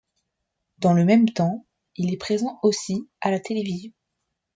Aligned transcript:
Dans 0.79 0.93
le 0.93 1.05
même 1.05 1.29
temps, 1.29 1.63
il 1.95 2.11
est 2.11 2.17
présent 2.17 2.57
aussi 2.63 3.07
à 3.21 3.29
la 3.29 3.39
télévision. 3.39 3.91